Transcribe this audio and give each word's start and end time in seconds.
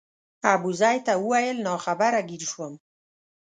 ابوزید 0.53 1.01
ته 1.05 1.13
وویل 1.23 1.57
ناخبره 1.67 2.19
ګیر 2.29 2.43
شوم. 2.51 2.73